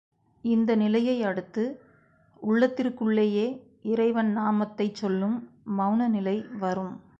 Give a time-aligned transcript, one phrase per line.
[0.43, 1.63] இந்த நிலையை அடுத்து
[2.41, 3.45] உள்ளத்திற்குள்ளேயே
[3.83, 5.37] இறைவன் நாமத்தைச் சொல்லும்
[5.77, 6.93] மெளன நிலை வரும்.